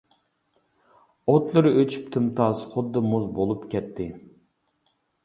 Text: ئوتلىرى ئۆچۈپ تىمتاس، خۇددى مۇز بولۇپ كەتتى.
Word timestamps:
ئوتلىرى 1.33 1.73
ئۆچۈپ 1.81 2.07
تىمتاس، 2.15 2.63
خۇددى 2.71 3.05
مۇز 3.11 3.29
بولۇپ 3.37 3.69
كەتتى. 3.75 4.09